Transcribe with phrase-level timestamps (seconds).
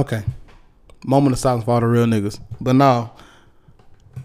[0.00, 0.22] Okay.
[1.04, 2.40] Moment of silence for all the real niggas.
[2.58, 3.12] But now,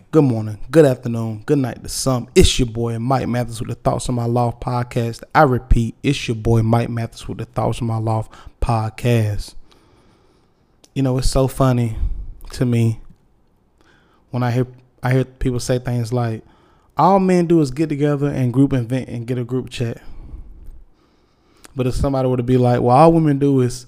[0.09, 2.29] good morning, good afternoon, good night to some.
[2.33, 5.23] It's your boy Mike Mathis with the Thoughts on My Loft podcast.
[5.35, 9.55] I repeat, it's your boy Mike Mathis with the Thoughts on My Loft podcast.
[10.93, 11.97] You know, it's so funny
[12.51, 13.01] to me
[14.31, 14.67] when I hear
[15.03, 16.41] I hear people say things like,
[16.95, 20.01] all men do is get together and group invent and get a group chat.
[21.75, 23.87] But if somebody were to be like, well, all women do is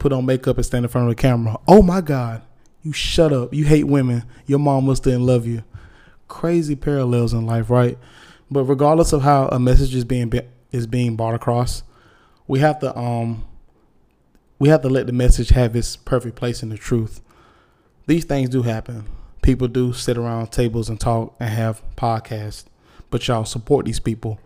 [0.00, 1.56] put on makeup and stand in front of the camera.
[1.68, 2.42] Oh my God,
[2.82, 3.54] you shut up.
[3.54, 4.24] You hate women.
[4.46, 5.62] Your mom must didn't love you.
[6.26, 7.96] Crazy parallels in life, right?
[8.50, 10.32] But regardless of how a message is being
[10.72, 11.84] is being brought across,
[12.48, 13.44] we have to um
[14.58, 17.20] we have to let the message have its perfect place in the truth.
[18.06, 19.06] These things do happen.
[19.42, 22.64] People do sit around tables and talk and have podcasts,
[23.10, 24.40] but y'all support these people.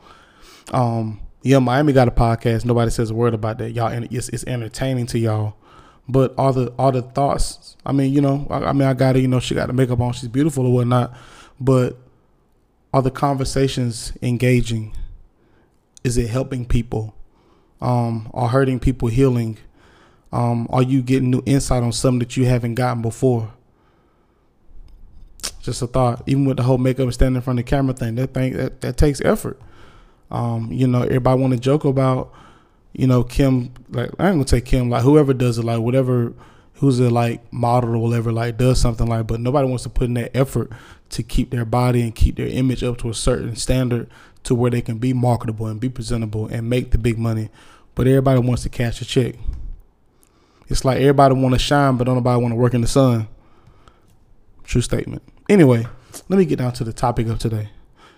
[0.73, 2.65] Um, yeah, Miami got a podcast.
[2.65, 3.73] Nobody says a word about that.
[3.73, 5.55] Y'all, it's, it's entertaining to y'all.
[6.09, 7.77] But all the all the thoughts.
[7.85, 9.21] I mean, you know, I, I mean, I got it.
[9.21, 10.15] You know, she got the makeup on.
[10.15, 11.15] She's beautiful or whatnot.
[11.61, 11.99] But
[12.95, 14.97] are the conversations engaging?
[16.03, 17.15] Is it helping people?
[17.81, 19.59] Um, are hurting people healing?
[20.33, 23.53] Um, are you getting new insight on something that you haven't gotten before?
[25.61, 26.23] Just a thought.
[26.27, 28.55] Even with the whole makeup and standing in front of the camera thing, that thing
[28.55, 29.61] that, that takes effort.
[30.31, 32.33] Um, you know, everybody want to joke about,
[32.93, 33.73] you know, Kim.
[33.91, 34.91] Like I ain't gonna say Kim.
[34.91, 36.33] Like whoever does it, like whatever,
[36.75, 39.27] who's a like model or whatever, like does something like.
[39.27, 40.71] But nobody wants to put in that effort
[41.11, 44.09] to keep their body and keep their image up to a certain standard
[44.45, 47.51] to where they can be marketable and be presentable and make the big money.
[47.95, 49.37] But everybody wants to cash a check.
[50.69, 53.29] It's like everybody want to shine, but don't nobody want to work in the sun.
[54.65, 55.23] True statement.
[55.49, 55.87] Anyway,
[56.29, 57.69] let me get down to the topic of today.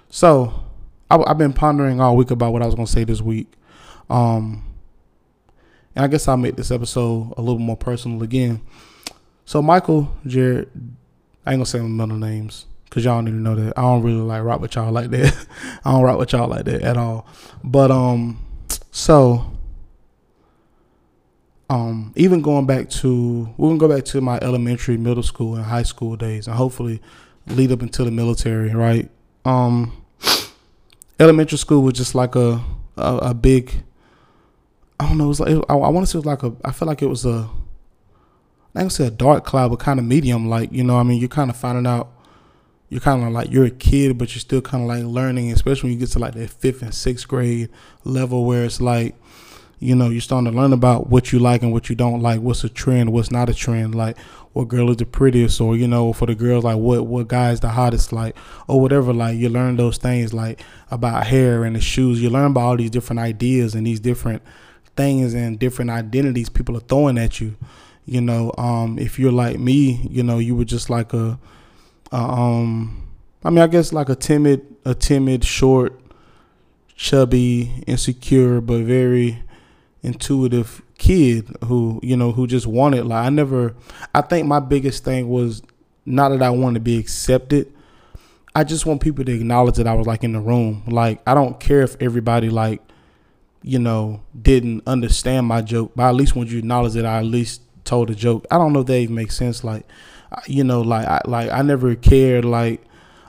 [0.08, 0.65] So
[1.10, 3.52] I, have been pondering all week about what I was going to say this week.
[4.10, 4.64] Um,
[5.94, 8.60] and I guess I'll make this episode a little more personal again.
[9.46, 10.68] So Michael, Jared,
[11.46, 13.78] I ain't gonna say my middle names because y'all need to know that.
[13.78, 15.46] I don't really like rock with y'all like that.
[15.84, 17.26] I don't rock with y'all like that at all.
[17.62, 18.44] But um,
[18.90, 19.52] so
[21.70, 25.64] um, even going back to we're gonna go back to my elementary, middle school, and
[25.64, 27.00] high school days, and hopefully
[27.46, 29.08] lead up into the military, right?
[29.44, 30.04] Um,
[31.18, 32.62] elementary school was just like a
[32.96, 33.82] a, a big.
[34.98, 35.24] I don't know.
[35.24, 36.54] It was like I, I want to say it was like a.
[36.64, 37.48] I feel like it was a.
[38.74, 40.48] I ain't gonna say a dark cloud, but kind of medium.
[40.48, 42.12] Like you know, I mean, you're kind of finding out.
[42.88, 45.88] You're kind of like you're a kid, but you're still kind of like learning, especially
[45.88, 47.68] when you get to like that fifth and sixth grade
[48.04, 49.16] level, where it's like,
[49.78, 52.40] you know, you're starting to learn about what you like and what you don't like,
[52.40, 54.16] what's a trend, what's not a trend, like
[54.56, 57.50] what girl is the prettiest or you know for the girls like what what guy
[57.50, 58.34] is the hottest like
[58.68, 62.22] or whatever like you learn those things like about hair and the shoes.
[62.22, 64.42] You learn about all these different ideas and these different
[64.96, 67.54] things and different identities people are throwing at you.
[68.06, 71.38] You know um if you're like me you know you were just like a,
[72.10, 73.10] a um
[73.44, 76.00] i mean i guess like a timid a timid short
[76.94, 79.42] chubby insecure but very
[80.02, 83.74] intuitive kid who you know who just wanted like I never
[84.14, 85.62] I think my biggest thing was
[86.04, 87.72] not that I wanted to be accepted.
[88.54, 90.84] I just want people to acknowledge that I was like in the room.
[90.86, 92.80] Like I don't care if everybody like
[93.62, 97.26] you know didn't understand my joke, but at least when you acknowledge that I at
[97.26, 98.46] least told a joke.
[98.50, 99.64] I don't know if that even makes sense.
[99.64, 99.86] Like
[100.46, 102.82] you know like I like I never cared like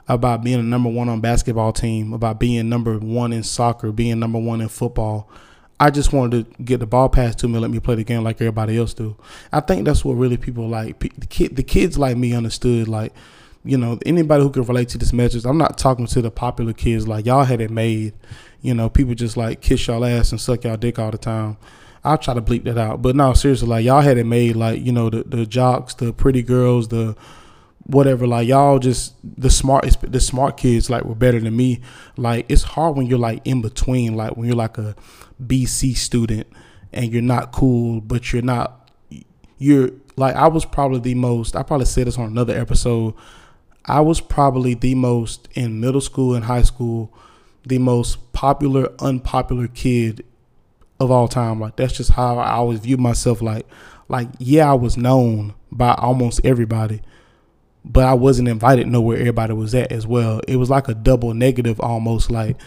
[0.08, 4.20] about being a number one on basketball team, about being number one in soccer, being
[4.20, 5.30] number one in football.
[5.80, 8.04] I just wanted to get the ball passed to me, and let me play the
[8.04, 9.16] game like everybody else do.
[9.52, 11.00] I think that's what really people like.
[11.00, 12.88] The kid, the kids like me understood.
[12.88, 13.14] Like,
[13.64, 15.46] you know, anybody who can relate to this message.
[15.46, 17.08] I'm not talking to the popular kids.
[17.08, 18.14] Like y'all had it made.
[18.62, 21.58] You know, people just like kiss y'all ass and suck y'all dick all the time.
[22.04, 23.02] I'll try to bleep that out.
[23.02, 24.56] But no, seriously, like y'all had it made.
[24.56, 27.16] Like you know, the the jocks, the pretty girls, the
[27.88, 31.82] whatever like y'all just the smart the smart kids like were better than me.
[32.16, 34.96] Like it's hard when you're like in between like when you're like a
[35.46, 36.48] bc student
[36.92, 38.90] and you're not cool but you're not
[39.60, 43.14] you're like i was probably the most i probably said this on another episode
[43.86, 47.14] i was probably the most in middle school and high school
[47.68, 50.24] the most popular unpopular kid
[51.00, 51.60] of all time.
[51.60, 53.42] Like that's just how i always view myself.
[53.42, 53.68] Like
[54.10, 57.02] like yeah i was known by almost everybody
[57.88, 60.42] but I wasn't invited nowhere everybody was at as well.
[60.48, 62.58] It was like a double negative almost like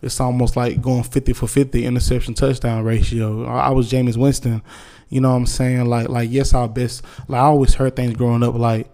[0.00, 3.46] it's almost like going 50 for 50 interception touchdown ratio.
[3.46, 4.62] I was Jameis Winston,
[5.08, 5.86] you know what I'm saying?
[5.86, 8.90] Like like yes, our best like I always heard things growing up like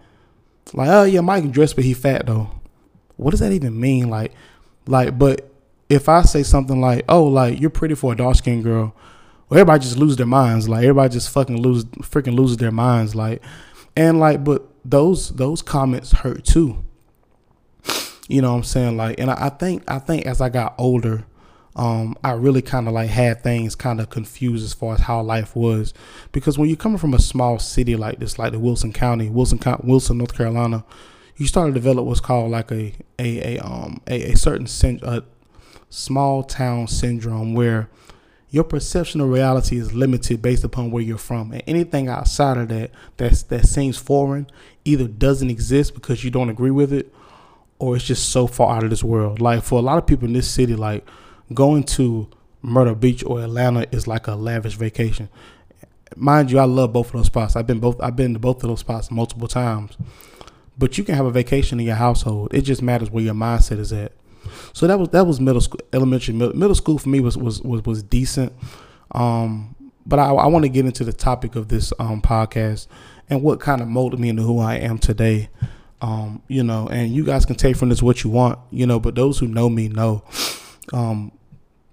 [0.73, 2.49] like oh yeah, Mike dress but he fat though.
[3.17, 4.09] What does that even mean?
[4.09, 4.33] Like
[4.87, 5.49] like but
[5.87, 8.95] if I say something like, "Oh, like you're pretty for a dark skinned girl,"
[9.49, 10.67] Well, everybody just lose their minds.
[10.67, 13.13] Like everybody just fucking lose, freaking loses their minds.
[13.13, 13.43] Like,
[13.95, 16.83] and like, but those those comments hurt too.
[18.27, 18.97] You know what I'm saying?
[18.97, 21.25] Like, and I, I think I think as I got older,
[21.75, 25.21] um, I really kind of like had things kind of confused as far as how
[25.21, 25.93] life was,
[26.31, 29.59] because when you're coming from a small city like this, like the Wilson County, Wilson,
[29.83, 30.85] Wilson, North Carolina,
[31.37, 34.67] you start to develop what's called like a a a um a, a certain
[35.03, 35.23] a
[35.89, 37.89] small town syndrome where
[38.55, 42.69] your perception of reality is limited based upon where you're from, and anything outside of
[42.69, 44.47] that that's that seems foreign
[44.85, 47.13] either doesn't exist because you don't agree with it,
[47.79, 49.41] or it's just so far out of this world.
[49.41, 51.05] Like for a lot of people in this city, like
[51.53, 52.29] going to
[52.61, 55.27] Myrtle Beach or Atlanta is like a lavish vacation.
[56.15, 57.57] Mind you, I love both of those spots.
[57.57, 57.99] I've been both.
[58.01, 59.97] I've been to both of those spots multiple times.
[60.77, 62.53] But you can have a vacation in your household.
[62.53, 64.13] It just matters where your mindset is at.
[64.73, 67.61] So that was that was middle school, elementary, middle, middle school for me was was
[67.61, 68.53] was, was decent.
[69.11, 69.75] Um,
[70.05, 72.87] but I, I want to get into the topic of this um, podcast
[73.29, 75.49] and what kind of molded me into who I am today.
[76.01, 78.99] Um, you know, and you guys can take from this what you want, you know,
[78.99, 80.23] but those who know me know.
[80.93, 81.31] Um,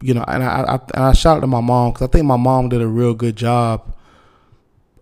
[0.03, 2.27] you know, and I, I and I shout out to my mom because I think
[2.27, 3.95] my mom did a real good job,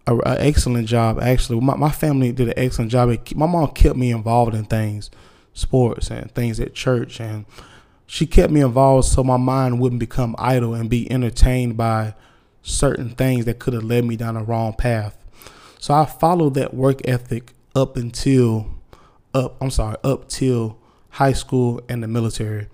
[0.07, 1.59] an excellent job actually.
[1.61, 3.09] My, my family did an excellent job.
[3.35, 5.11] My mom kept me involved in things
[5.61, 7.21] sports and things at church.
[7.21, 7.45] And
[8.07, 12.15] she kept me involved so my mind wouldn't become idle and be entertained by
[12.63, 15.17] certain things that could have led me down the wrong path.
[15.79, 18.67] So I followed that work ethic up until
[19.33, 20.79] up I'm sorry, up till
[21.11, 22.69] high school and the military.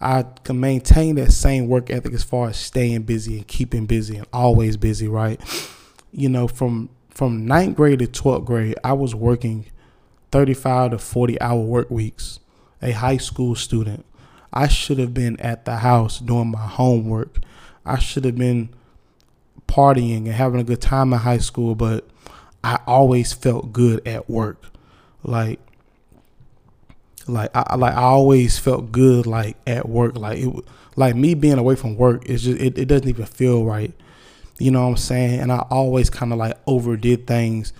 [0.00, 4.16] I can maintain that same work ethic as far as staying busy and keeping busy
[4.16, 5.40] and always busy, right?
[6.10, 9.66] You know, from from ninth grade to twelfth grade, I was working
[10.30, 12.40] 35 to 40 hour work weeks,
[12.82, 14.04] a high school student.
[14.52, 17.38] I should have been at the house doing my homework.
[17.84, 18.70] I should have been
[19.66, 22.08] partying and having a good time in high school, but
[22.62, 24.66] I always felt good at work.
[25.22, 25.60] Like
[27.26, 30.16] like I like I always felt good like at work.
[30.16, 30.52] Like it
[30.96, 33.92] like me being away from work is just it, it doesn't even feel right.
[34.58, 35.40] You know what I'm saying?
[35.40, 37.72] And I always kind of like overdid things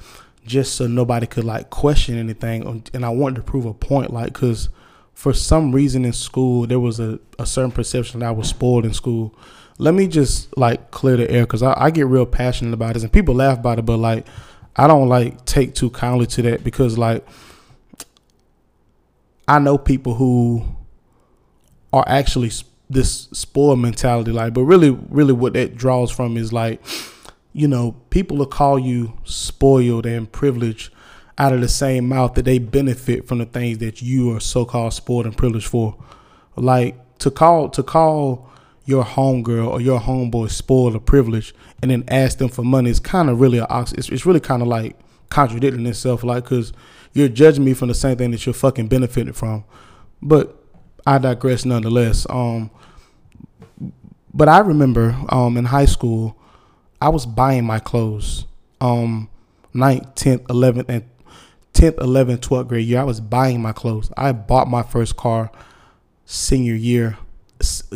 [0.50, 2.66] just so nobody could like question anything.
[2.66, 4.68] Um, and I wanted to prove a point, like, because
[5.14, 8.84] for some reason in school, there was a, a certain perception that I was spoiled
[8.84, 9.32] in school.
[9.78, 13.04] Let me just like clear the air because I, I get real passionate about this
[13.04, 14.26] and people laugh about it, but like,
[14.74, 17.24] I don't like take too kindly to that because like,
[19.46, 20.64] I know people who
[21.92, 22.50] are actually
[22.88, 26.80] this spoiled mentality, like, but really, really what that draws from is like,
[27.52, 30.92] you know, people will call you spoiled and privileged
[31.38, 34.64] out of the same mouth that they benefit from the things that you are so
[34.64, 35.96] called spoiled and privileged for.
[36.56, 38.50] Like to call to call
[38.84, 42.98] your homegirl or your homeboy spoiled or privileged and then ask them for money is
[42.98, 44.98] kind of really a it's, it's really kind of like
[45.28, 46.72] contradicting itself like because
[47.12, 49.64] you're judging me from the same thing that you're fucking benefiting from
[50.20, 50.64] but
[51.06, 52.70] i digress nonetheless um
[54.34, 56.36] but i remember um in high school
[57.00, 58.46] I was buying my clothes.
[58.80, 59.28] Um,
[59.74, 61.04] 9th, 10th, 11th, and
[61.74, 63.00] 10th, 11th, 12th grade year.
[63.00, 64.10] I was buying my clothes.
[64.16, 65.50] I bought my first car
[66.24, 67.18] senior year,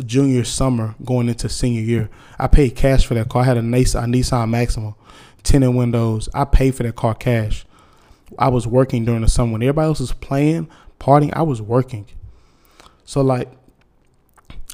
[0.05, 2.09] junior summer, going into senior year.
[2.39, 3.43] I paid cash for that car.
[3.43, 4.95] I had a Nissan, a Nissan Maxima,
[5.43, 6.29] tinted windows.
[6.33, 7.65] I paid for that car cash.
[8.39, 10.69] I was working during the summer when everybody else was playing,
[10.99, 11.31] partying.
[11.33, 12.07] I was working.
[13.05, 13.49] So like,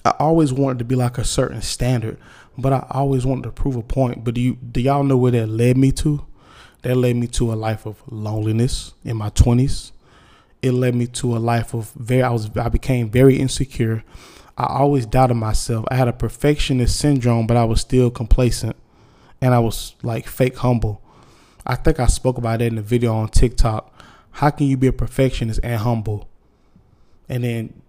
[0.06, 2.18] I always wanted to be like a certain standard
[2.62, 4.24] but I always wanted to prove a point.
[4.24, 6.26] But do you do y'all know where that led me to?
[6.84, 9.92] That led me to a life of loneliness in my twenties.
[10.62, 14.04] It led me to a life of very I was I became very insecure.
[14.58, 15.86] I always doubted myself.
[15.90, 18.76] I had a perfectionist syndrome, but I was still complacent
[19.42, 21.02] and I was like fake humble.
[21.66, 23.94] I think I spoke about that in the video on TikTok.
[24.32, 26.30] How can you be a perfectionist and humble?
[27.28, 27.82] And then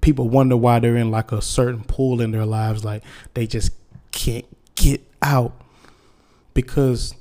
[0.00, 3.02] people wonder why they're in like a certain pool in their lives, like
[3.34, 3.72] they just
[4.14, 5.52] can't get out
[6.54, 7.14] because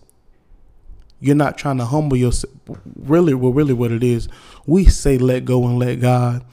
[1.20, 2.54] you're not trying to humble yourself.
[2.96, 4.30] Really, well, really, what it is,
[4.66, 6.46] we say let go and let God,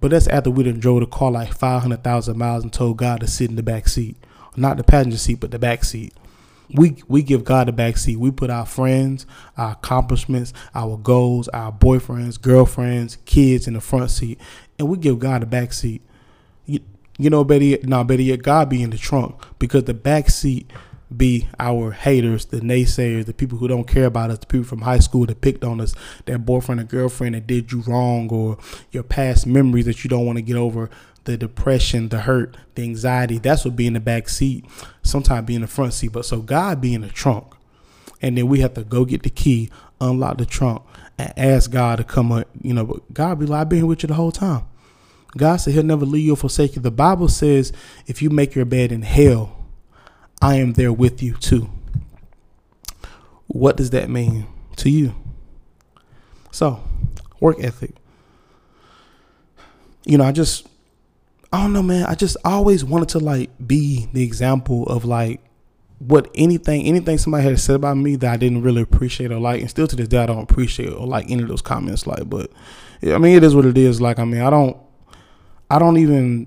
[0.00, 2.98] but that's after we done drove the car like five hundred thousand miles and told
[2.98, 4.16] God to sit in the back seat,
[4.56, 6.12] not the passenger seat, but the back seat.
[6.74, 8.18] We we give God the back seat.
[8.18, 9.24] We put our friends,
[9.56, 14.38] our accomplishments, our goals, our boyfriends, girlfriends, kids in the front seat,
[14.78, 16.02] and we give God the back seat.
[17.18, 20.30] You, know, better yet, no, better yet, God be in the trunk because the back
[20.30, 20.72] seat
[21.14, 24.82] be our haters, the naysayers, the people who don't care about us, the people from
[24.82, 25.94] high school that picked on us,
[26.26, 28.58] that boyfriend or girlfriend that did you wrong, or
[28.92, 30.90] your past memories that you don't want to get over,
[31.24, 33.38] the depression, the hurt, the anxiety.
[33.38, 34.64] That's what be in the back seat.
[35.02, 36.12] Sometimes be in the front seat.
[36.12, 37.54] But so God be in the trunk.
[38.22, 39.70] And then we have to go get the key,
[40.00, 40.82] unlock the trunk,
[41.18, 42.48] and ask God to come up.
[42.62, 44.67] You know, but God be like, I've been with you the whole time.
[45.38, 46.82] God said he'll never leave you or forsake you.
[46.82, 47.72] The Bible says
[48.06, 49.56] if you make your bed in hell,
[50.42, 51.70] I am there with you too.
[53.46, 55.14] What does that mean to you?
[56.50, 56.82] So,
[57.40, 57.92] work ethic.
[60.04, 60.66] You know, I just,
[61.52, 62.06] I don't know, man.
[62.06, 65.40] I just always wanted to like be the example of like
[65.98, 69.60] what anything, anything somebody had said about me that I didn't really appreciate or like,
[69.60, 72.06] and still to this day I don't appreciate or like any of those comments.
[72.06, 72.50] Like, but
[73.02, 74.00] I mean, it is what it is.
[74.00, 74.76] Like, I mean, I don't,
[75.70, 76.46] I don't even.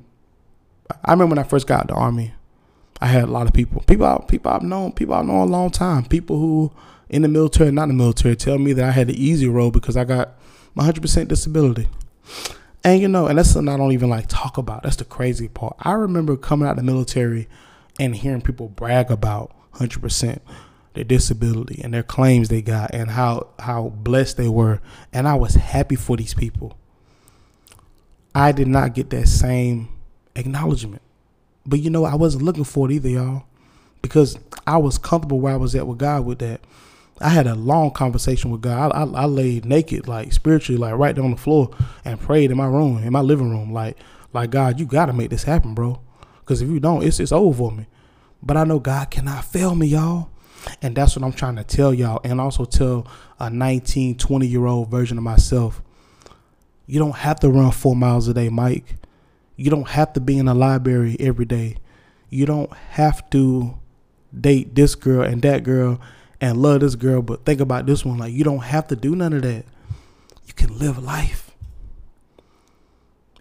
[1.06, 2.34] I remember when I first got the army.
[3.00, 5.52] I had a lot of people, people, I, people I've known, people I've known a
[5.52, 6.72] long time, people who
[7.10, 9.72] in the military, not in the military, tell me that I had the easy road
[9.72, 10.38] because I got
[10.76, 11.88] my hundred percent disability.
[12.84, 14.84] And you know, and that's something I don't even like talk about.
[14.84, 15.76] That's the crazy part.
[15.80, 17.48] I remember coming out of the military
[18.00, 20.42] and hearing people brag about hundred percent
[20.94, 24.82] their disability and their claims they got and how how blessed they were.
[25.14, 26.78] And I was happy for these people.
[28.34, 29.90] I did not get that same
[30.36, 31.02] acknowledgement.
[31.66, 33.44] But you know, I wasn't looking for it either, y'all,
[34.02, 36.62] because I was comfortable where I was at with God with that.
[37.20, 38.92] I had a long conversation with God.
[38.94, 41.70] I, I, I laid naked, like spiritually, like right there on the floor,
[42.04, 43.98] and prayed in my room, in my living room, like,
[44.34, 46.02] like God, you got to make this happen, bro.
[46.40, 47.86] Because if you don't, it's it's over for me.
[48.42, 50.30] But I know God cannot fail me, y'all.
[50.82, 53.08] And that's what I'm trying to tell y'all, and also tell
[53.40, 55.82] a 19, 20 year old version of myself.
[56.92, 58.98] You don't have to run four miles a day, Mike.
[59.56, 61.78] You don't have to be in a library every day.
[62.30, 63.76] You don't have to
[64.38, 66.02] date this girl and that girl
[66.42, 68.18] and love this girl, but think about this one.
[68.18, 69.64] Like, you don't have to do none of that.
[70.46, 71.52] You can live life.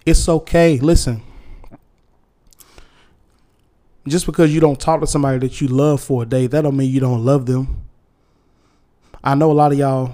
[0.06, 0.78] It's okay.
[0.78, 1.20] Listen,
[4.06, 6.76] just because you don't talk to somebody that you love for a day, that don't
[6.76, 7.82] mean you don't love them.
[9.24, 10.12] I know a lot of y'all,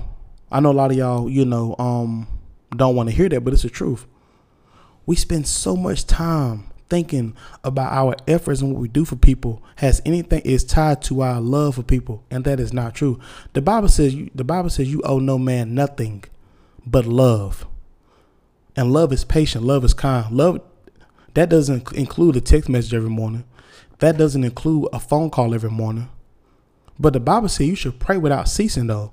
[0.51, 2.29] I know a lot of y'all, you know, um,
[2.75, 4.07] don't want to hear that, but it's the truth.
[5.05, 9.63] We spend so much time thinking about our efforts and what we do for people.
[9.77, 13.19] Has anything is tied to our love for people and that is not true.
[13.53, 16.25] The bible says you the bible says you owe no man nothing
[16.87, 17.67] but love.
[18.77, 20.31] And love is patient love is kind.
[20.35, 20.61] Love
[21.35, 23.45] that doesn't include a text message every morning.
[23.99, 26.09] That doesn't include a phone call every morning.
[26.99, 29.13] But the bible says you should pray without ceasing though.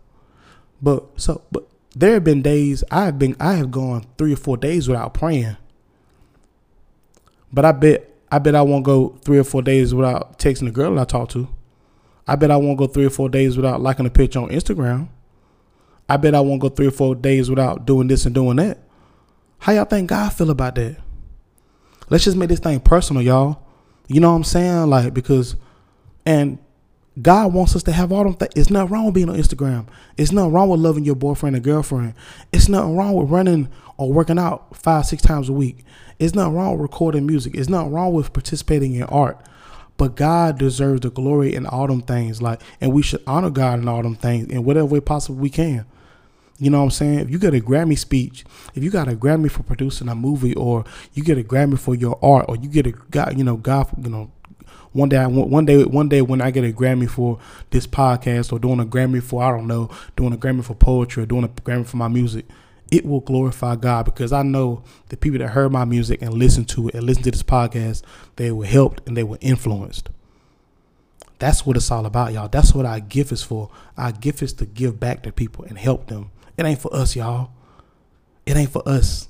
[0.82, 4.58] But so but there have been days i've been i have gone three or four
[4.58, 5.56] days without praying
[7.54, 10.72] but I bet I bet I won't go three or four days without texting the
[10.72, 11.48] girl I talk to.
[12.28, 15.10] I bet I won't go three or four days without liking a picture on Instagram.
[16.10, 18.80] I bet I won't go three or four days without doing this and doing that.
[19.60, 20.98] How y'all think God feel about that?
[22.10, 23.62] Let's just make this thing personal, y'all.
[24.08, 24.90] You know what I'm saying?
[24.90, 25.56] Like because
[26.26, 26.58] and
[27.22, 28.54] God wants us to have all them things.
[28.56, 29.88] It's nothing wrong with being on Instagram.
[30.18, 32.16] It's nothing wrong with loving your boyfriend or girlfriend.
[32.52, 35.86] It's nothing wrong with running or working out five, six times a week.
[36.18, 37.56] It's nothing wrong with recording music.
[37.56, 39.40] It's nothing wrong with participating in art.
[39.98, 42.42] But God deserves the glory in all them things.
[42.42, 45.52] Like, and we should honor God in all them things in whatever way possible we
[45.52, 45.86] can.
[46.60, 47.20] You know what I'm saying?
[47.20, 50.56] If you get a Grammy speech, if you got a Grammy for producing a movie,
[50.56, 53.58] or you get a Grammy for your art, or you get a God, you know,
[53.58, 54.32] God, you know,
[54.94, 57.40] one day, I, one day, one day when I get a Grammy for
[57.72, 61.24] this podcast, or doing a Grammy for I don't know, doing a Grammy for poetry,
[61.24, 62.46] or doing a Grammy for my music,
[62.92, 66.70] it will glorify God because I know the people that heard my music and listened
[66.70, 68.04] to it and listened to this podcast,
[68.36, 70.10] they were helped and they were influenced.
[71.40, 72.48] That's what it's all about, y'all.
[72.48, 73.70] That's what our gift is for.
[73.98, 76.32] Our gift is to give back to people and help them.
[76.56, 77.50] It ain't for us, y'all.
[78.46, 79.28] It ain't for us.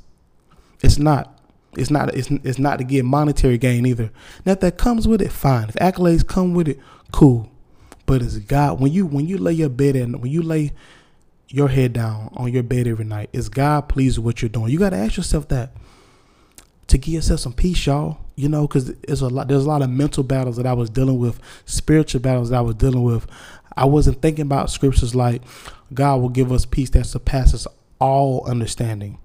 [0.81, 1.32] It's not.
[1.77, 2.13] It's not.
[2.13, 4.11] It's, it's not to get monetary gain either.
[4.45, 5.69] Now, if that comes with it, fine.
[5.69, 6.79] If accolades come with it,
[7.11, 7.49] cool.
[8.05, 8.79] But it's God.
[8.79, 10.71] When you when you lay your bed and when you lay
[11.47, 14.71] your head down on your bed every night, is God pleased with what you're doing?
[14.71, 15.71] You got to ask yourself that
[16.87, 18.19] to give yourself some peace, y'all.
[18.35, 19.47] You know, because there's a lot.
[19.47, 22.61] There's a lot of mental battles that I was dealing with, spiritual battles that I
[22.61, 23.27] was dealing with.
[23.75, 25.41] I wasn't thinking about scriptures like
[25.93, 27.67] God will give us peace that surpasses
[27.99, 29.17] all understanding.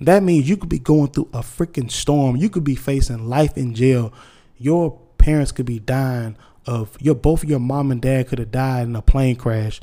[0.00, 2.36] That means you could be going through a freaking storm.
[2.36, 4.12] You could be facing life in jail.
[4.56, 8.84] Your parents could be dying of your both your mom and dad could have died
[8.84, 9.80] in a plane crash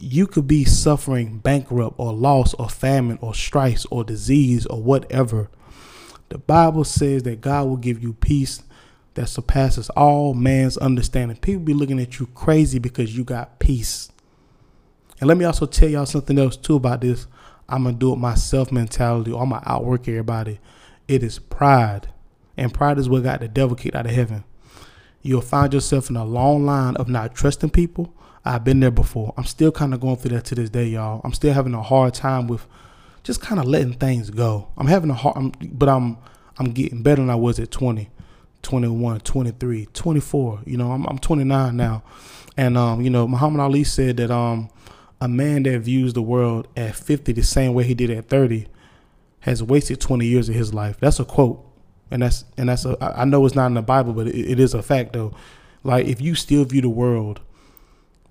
[0.00, 5.50] you could be suffering bankrupt or loss or famine or strife or disease or whatever.
[6.30, 8.62] The Bible says that God will give you peace
[9.14, 11.36] that surpasses all man's understanding.
[11.36, 14.10] People be looking at you crazy because you got peace.
[15.20, 17.26] And let me also tell y'all something else too about this.
[17.70, 20.60] I'm gonna do it myself mentality, or I'm gonna outwork everybody.
[21.08, 22.08] It is pride.
[22.56, 24.44] And pride is what got the devil kicked out of heaven.
[25.22, 28.14] You'll find yourself in a long line of not trusting people.
[28.44, 29.34] I've been there before.
[29.36, 31.20] I'm still kind of going through that to this day, y'all.
[31.24, 32.66] I'm still having a hard time with
[33.22, 34.68] just kind of letting things go.
[34.76, 36.16] I'm having a hard, I'm, but I'm
[36.58, 38.10] I'm getting better than I was at 20,
[38.62, 40.60] 21, 23, 24.
[40.66, 42.02] You know, I'm, I'm 29 now,
[42.56, 44.70] and um, you know, Muhammad Ali said that um,
[45.20, 48.66] a man that views the world at 50 the same way he did at 30
[49.40, 50.98] has wasted 20 years of his life.
[51.00, 51.64] That's a quote,
[52.10, 52.96] and that's and that's a.
[53.00, 55.34] I know it's not in the Bible, but it, it is a fact though.
[55.82, 57.40] Like if you still view the world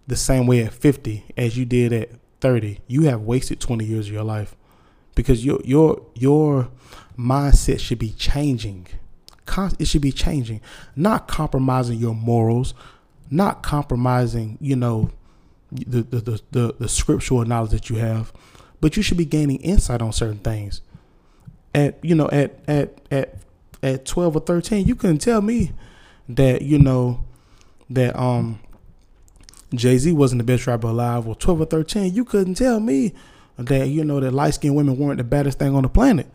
[0.08, 2.10] the same way at 50 as you did at
[2.42, 4.56] 30, you have wasted 20 years of your life
[5.16, 6.70] because your your your
[7.18, 8.88] mindset should be changing.
[9.80, 10.62] It should be changing,
[10.96, 12.76] not compromising your morals,
[13.32, 15.10] not compromising, you know,
[15.72, 18.34] the the, the, the, the scriptural knowledge that you have,
[18.82, 20.82] but you should be gaining insight on certain things.
[21.74, 23.36] At you know, at at at
[23.84, 25.72] at twelve or thirteen, you couldn't tell me
[26.28, 27.24] that you know
[27.90, 28.60] that um
[29.74, 31.28] Jay Z wasn't the best rapper alive.
[31.28, 33.14] Or twelve or thirteen, you couldn't tell me
[33.58, 36.28] that you know that light skinned women weren't the baddest thing on the planet.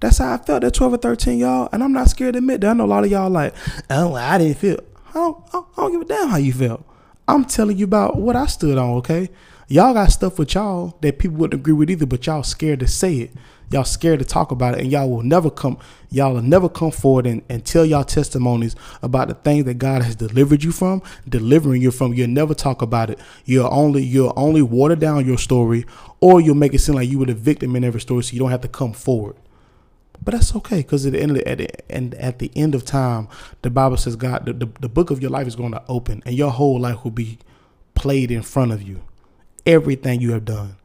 [0.00, 1.68] That's how I felt at 12 or 13, y'all.
[1.72, 2.70] And I'm not scared to admit that.
[2.70, 3.52] I know a lot of y'all like,
[3.90, 4.78] oh, I didn't feel.
[5.10, 6.84] I don't, I don't give a damn how you felt.
[7.28, 9.28] I'm telling you about what I stood on, okay?
[9.68, 12.86] Y'all got stuff with y'all that people wouldn't agree with either, but y'all scared to
[12.88, 13.32] say it.
[13.70, 15.76] Y'all scared to talk about it, and y'all will never come.
[16.10, 20.00] Y'all will never come forward and, and tell y'all testimonies about the things that God
[20.00, 22.14] has delivered you from, delivering you from.
[22.14, 23.20] You'll never talk about it.
[23.44, 25.84] You'll only you'll only water down your story,
[26.20, 28.38] or you'll make it seem like you were the victim in every story, so you
[28.38, 29.36] don't have to come forward.
[30.22, 32.84] But that's okay, because at the end of at the, and at the end of
[32.84, 33.28] time,
[33.62, 36.22] the Bible says God, the, the, the book of your life is going to open,
[36.26, 37.38] and your whole life will be
[37.94, 39.02] played in front of you.
[39.64, 40.76] Everything you have done,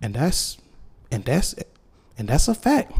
[0.00, 0.58] and that's
[1.10, 1.54] and that's
[2.18, 2.92] and that's a fact.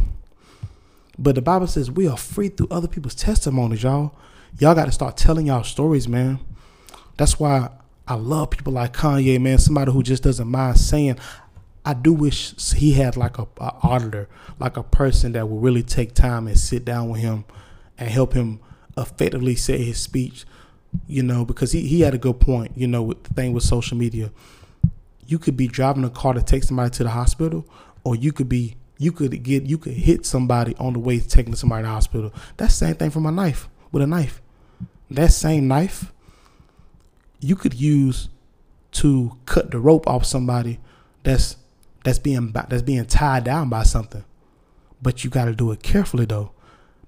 [1.19, 4.15] But the Bible says we are free through other people's testimonies, y'all.
[4.59, 6.39] Y'all got to start telling y'all stories, man.
[7.17, 7.71] That's why
[8.09, 9.59] I love people like Kanye, man.
[9.59, 11.19] Somebody who just doesn't mind saying.
[11.85, 15.83] I do wish he had like a, a auditor, like a person that would really
[15.83, 17.45] take time and sit down with him
[17.99, 18.61] and help him
[18.97, 20.45] effectively say his speech.
[21.07, 22.73] You know, because he, he had a good point.
[22.77, 24.31] You know, with the thing with social media,
[25.27, 27.67] you could be driving a car to take somebody to the hospital,
[28.05, 31.27] or you could be you could get you could hit somebody on the way to
[31.27, 32.35] taking somebody to the hospital.
[32.59, 34.41] That's the same thing from a knife with a knife.
[35.11, 36.13] That same knife
[37.41, 38.29] you could use
[38.93, 40.79] to cut the rope off somebody
[41.23, 41.57] that's
[42.05, 44.25] that's being that's being tied down by something.
[45.01, 46.53] But you got to do it carefully though,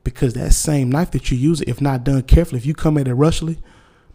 [0.02, 3.08] because that same knife that you use, if not done carefully, if you come at
[3.08, 3.58] it rushly,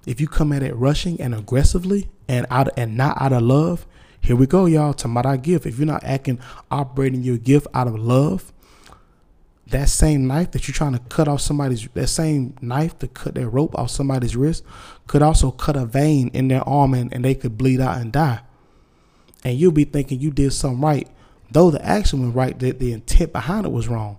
[0.06, 3.86] if you come at it rushing and aggressively and out and not out of love,
[4.22, 4.94] here we go, y'all.
[4.94, 5.66] To my gift.
[5.66, 6.40] If you're not acting,
[6.70, 8.52] operating your gift out of love,
[9.68, 13.36] that same knife that you're trying to cut off somebody's, that same knife to cut
[13.36, 14.64] that rope off somebody's wrist,
[15.08, 18.12] could also cut a vein in their arm and, and they could bleed out and
[18.12, 18.42] die.
[19.44, 21.08] And you'll be thinking you did something right,
[21.52, 24.18] though the action was right, that the intent behind it was wrong.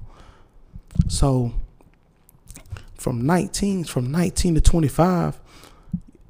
[1.09, 1.53] So
[2.95, 5.39] from 19, from 19 to 25,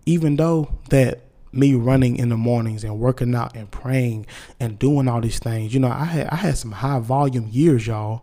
[0.07, 1.21] even though that
[1.53, 4.27] me running in the mornings and working out and praying
[4.59, 5.75] and doing all these things.
[5.75, 8.23] You know, I had I had some high volume years, y'all.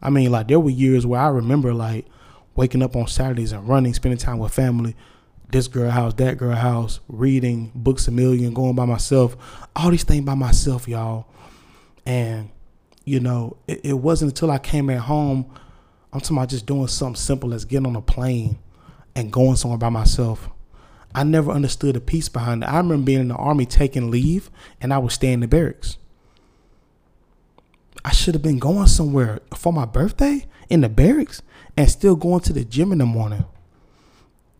[0.00, 2.06] I mean, like there were years where I remember like
[2.54, 4.94] waking up on Saturdays and running, spending time with family,
[5.50, 9.36] this girl house, that girl house, reading books a million, going by myself,
[9.74, 11.26] all these things by myself, y'all.
[12.04, 12.50] And
[13.04, 15.50] you know, it, it wasn't until I came at home.
[16.12, 18.58] I'm talking about just doing something simple as getting on a plane
[19.14, 20.50] and going somewhere by myself
[21.14, 22.66] I never understood the peace behind it.
[22.66, 25.98] I remember being in the army taking leave and I would stay in the barracks.
[28.04, 31.42] I should have been going somewhere for my birthday in the barracks
[31.76, 33.44] and still going to the gym in the morning.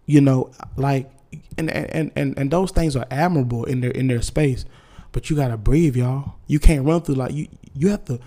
[0.08, 1.10] You know, like
[1.58, 4.64] and and and, and those things are admirable in their in their space,
[5.12, 6.36] but you gotta breathe, y'all.
[6.46, 8.18] You can't run through like you you have to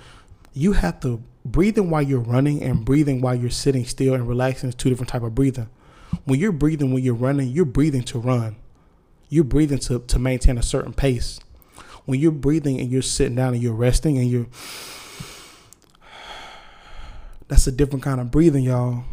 [0.54, 4.70] you have to breathing while you're running and breathing while you're sitting still and relaxing
[4.70, 5.70] is two different type of breathing.
[6.26, 8.58] When you're breathing when you're running, you're breathing to run.
[9.30, 11.40] You're breathing to, to maintain a certain pace.
[12.06, 14.48] When you're breathing and you're sitting down and you're resting and you're
[17.48, 19.04] that's a different kind of breathing, y'all.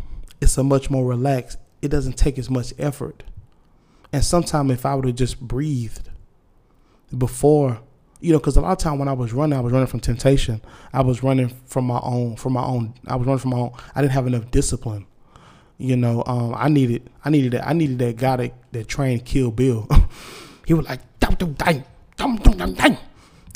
[0.40, 1.58] It's a much more relaxed.
[1.82, 3.22] It doesn't take as much effort.
[4.12, 6.08] And sometimes if I would have just breathed
[7.16, 7.80] before,
[8.20, 10.00] you know, because a lot of time when I was running, I was running from
[10.00, 10.60] temptation.
[10.92, 12.94] I was running from my own, from my own.
[13.06, 13.72] I was running from my own.
[13.94, 15.06] I didn't have enough discipline
[15.78, 19.24] You know, um, I needed, I needed that, I needed that guy that, that trained
[19.24, 19.86] Kill Bill.
[20.66, 21.84] he was like, dum dum dang,
[22.16, 22.36] dum
[22.74, 22.98] dang.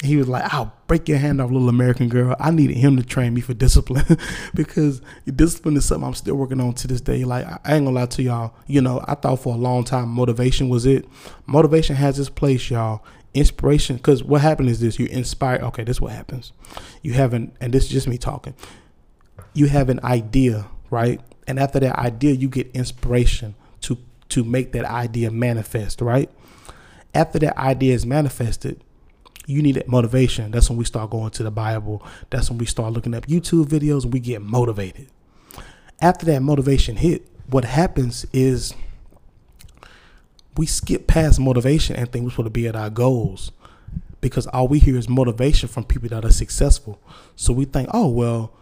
[0.03, 3.05] He was like, "I'll break your hand off, little American girl." I needed him to
[3.05, 4.19] train me for discipline
[4.55, 7.25] because discipline is something I'm still working on to this day.
[7.25, 8.55] Like I ain't gonna lie to y'all.
[8.67, 11.07] You know, I thought for a long time motivation was it.
[11.47, 13.05] Motivation has its place, y'all.
[13.35, 15.61] Inspiration, because what happened is this: you inspire.
[15.63, 16.53] Okay, this is what happens.
[17.03, 18.55] You have an, and this is just me talking.
[19.55, 21.21] You have an idea, right?
[21.47, 23.99] And after that idea, you get inspiration to
[24.31, 26.31] to make that idea manifest, right?
[27.15, 28.83] After that idea is manifested,
[29.47, 30.51] you need that motivation.
[30.51, 32.03] That's when we start going to the Bible.
[32.31, 35.09] That's when we start looking up YouTube videos and we get motivated.
[36.01, 38.75] After that motivation hit, what happens is
[40.57, 43.53] we skip past motivation and think we're supposed to be at our goals
[44.21, 47.01] because all we hear is motivation from people that are successful.
[47.37, 48.53] So we think, oh well,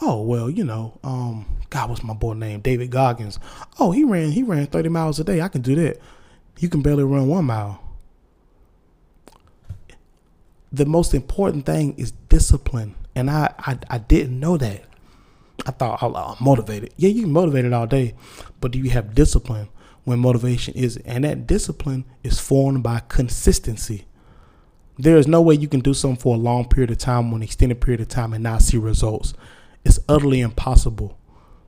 [0.00, 2.60] oh well, you know, um, God, what's my boy name?
[2.60, 3.38] David Goggins.
[3.78, 5.40] Oh, he ran he ran 30 miles a day.
[5.40, 5.98] I can do that.
[6.58, 7.82] You can barely run one mile.
[10.72, 12.94] The most important thing is discipline.
[13.14, 14.84] And I, I, I didn't know that.
[15.66, 16.94] I thought oh, I'm motivated.
[16.96, 18.14] Yeah, you can motivated all day,
[18.60, 19.68] but do you have discipline
[20.04, 20.96] when motivation is?
[20.98, 24.06] And that discipline is formed by consistency.
[24.98, 27.42] There is no way you can do something for a long period of time, an
[27.42, 29.34] extended period of time, and not see results.
[29.84, 31.18] It's utterly impossible.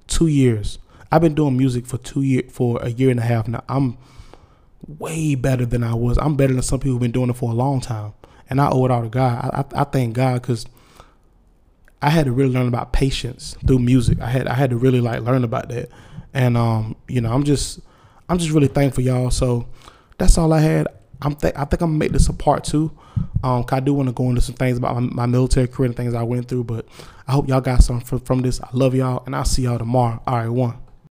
[0.06, 0.78] Two years.
[1.10, 3.64] I've been doing music for two year for a year and a half now.
[3.68, 3.98] I'm
[4.86, 6.18] way better than I was.
[6.18, 8.14] I'm better than some people who've been doing it for a long time,
[8.52, 9.50] and I owe it all to God.
[9.50, 10.66] I, I, I thank God because
[12.02, 14.20] I had to really learn about patience through music.
[14.20, 15.88] I had I had to really like learn about that,
[16.34, 17.80] and um, you know, I'm just
[18.28, 19.30] I'm just really thankful y'all.
[19.30, 19.66] So
[20.18, 20.86] that's all I had.
[21.22, 22.90] I'm th- I think I'm gonna make this a part two.
[23.42, 25.96] Um, I do want to go into some things about my, my, military career and
[25.96, 26.86] things I went through, but
[27.26, 28.60] I hope y'all got something from, from this.
[28.60, 30.22] I love y'all, and I'll see y'all tomorrow.
[30.26, 30.76] All right, one.